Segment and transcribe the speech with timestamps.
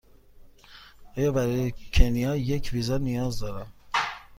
[1.17, 3.73] آیا برای کنیا به ویزا نیاز دارم؟